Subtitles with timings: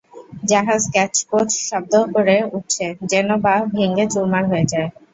[0.43, 4.89] জাহাজ ক্যাঁচ কোঁচ শব্দ করে উঠছে, যেন বা ভেঙে চুরমার হয়ে যায়।